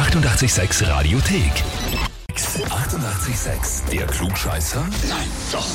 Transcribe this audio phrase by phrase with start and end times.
[0.00, 2.09] 886 Radiothek.
[2.38, 3.90] 88,6.
[3.90, 4.80] Der Klugscheißer?
[5.08, 5.66] Nein, doch.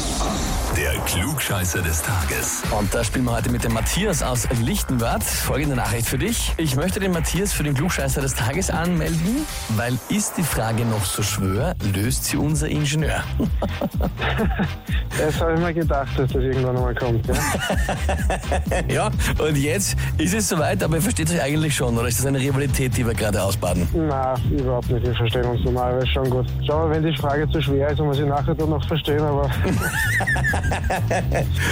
[0.77, 2.63] Der Klugscheißer des Tages.
[2.77, 5.23] Und da spielen wir heute mit dem Matthias aus Lichtenwart.
[5.23, 6.53] Folgende Nachricht für dich.
[6.57, 9.45] Ich möchte den Matthias für den Klugscheißer des Tages anmelden,
[9.75, 13.23] weil ist die Frage noch so schwer, löst sie unser Ingenieur.
[15.17, 17.25] Das habe ich mir gedacht, dass das irgendwann einmal kommt.
[17.25, 17.35] Ja?
[18.93, 22.25] ja, und jetzt ist es soweit, aber ihr versteht euch eigentlich schon, oder ist das
[22.25, 23.87] eine Rivalität, die wir gerade ausbaden?
[23.93, 25.05] Na, überhaupt nicht.
[25.05, 26.44] Wir verstehen uns normalerweise schon gut.
[26.65, 29.21] Schau mal, wenn die Frage zu schwer ist und wir sie nachher dann noch verstehen,
[29.21, 29.49] aber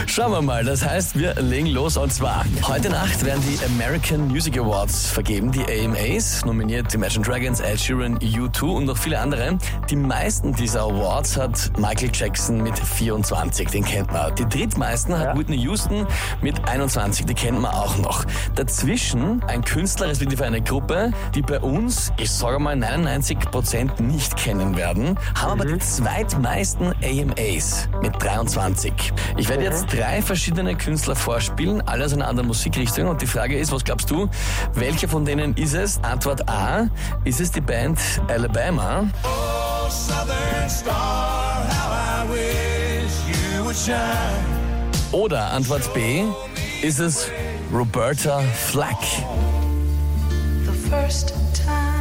[0.05, 4.27] Schauen wir mal, das heißt, wir legen los und zwar heute Nacht werden die American
[4.27, 9.57] Music Awards vergeben, die AMAs, nominiert Imagine Dragons, Ed Sheeran, U2 und noch viele andere.
[9.89, 14.33] Die meisten dieser Awards hat Michael Jackson mit 24, den kennt man.
[14.35, 15.37] Die drittmeisten hat Ja.
[15.37, 16.05] Whitney Houston
[16.41, 18.25] mit 21, die kennt man auch noch.
[18.55, 24.62] Dazwischen ein Künstler respektive eine Gruppe, die bei uns, ich sage mal 99% nicht kennen
[24.71, 28.93] werden, haben aber die zweitmeisten AMAs mit 23.
[29.37, 33.57] Ich werde jetzt drei verschiedene Künstler vorspielen, alle aus einer anderen Musikrichtung und die Frage
[33.57, 34.29] ist, was glaubst du,
[34.73, 36.01] welcher von denen ist es?
[36.03, 36.87] Antwort A,
[37.25, 39.05] ist es die Band Alabama?
[39.89, 43.93] Southern star, how I wish you would shine.
[45.11, 46.23] Oder Antwort B,
[46.81, 47.29] ist es
[47.71, 48.97] Roberta Flack?
[50.65, 51.92] the first time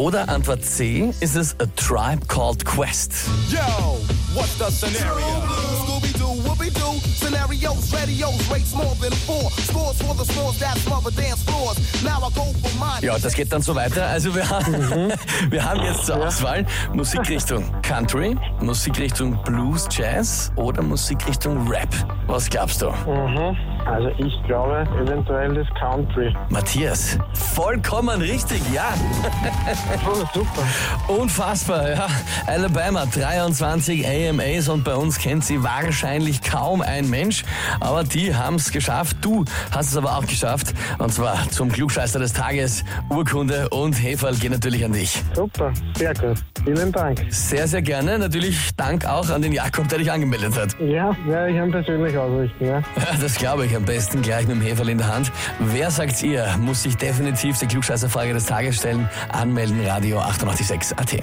[0.00, 3.12] Oder Antwort C, ist es A Tribe Called Quest?
[3.50, 3.98] Yo,
[4.32, 6.19] what's the scenario?
[6.40, 9.50] Scooby-Doo, whoopie-doo, scenarios, radios, rates more than four.
[9.50, 11.78] Scores for the scores that smother dance floors.
[12.02, 13.02] Now I go for mine.
[13.02, 14.06] Ja, das geht dann so weiter.
[14.06, 14.72] Also wir haben,
[15.50, 21.88] wir haben jetzt zur Auswahl Musikrichtung Country, Musikrichtung Blues, Jazz oder Musikrichtung Rap.
[22.26, 22.90] Was glaubst du?
[22.90, 23.56] mhm.
[23.86, 26.34] also ich glaube eventuell das Country.
[26.48, 27.18] Matthias,
[27.54, 28.94] vollkommen richtig, ja.
[30.06, 30.62] Oh, super.
[31.08, 32.06] Unfassbar, ja.
[32.46, 37.44] Alabama, 23 AMAs und bei uns kennt sie wahrscheinlich kaum ein Mensch,
[37.80, 39.16] aber die haben es geschafft.
[39.20, 42.84] Du hast es aber auch geschafft und zwar zum Klugscheißer des Tages.
[43.08, 45.22] Urkunde und Heferl gehen natürlich an dich.
[45.34, 46.38] Super, sehr gut.
[46.64, 47.20] Vielen Dank.
[47.30, 48.18] Sehr, sehr gerne.
[48.18, 50.76] Natürlich Dank auch an den Jakob, der dich angemeldet hat.
[50.80, 52.66] Ja, werde ich ihm persönlich ausrichten.
[52.66, 52.82] Ja?
[53.20, 55.32] Das glaube ich am besten gleich mit dem Heferl in der Hand.
[55.58, 59.08] Wer sagt ihr, muss sich definitiv die Klugscheißerfrage des Tages stellen?
[59.30, 61.22] Anmelden, Radio 886 AT.